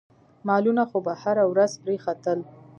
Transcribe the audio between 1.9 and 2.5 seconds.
ختل.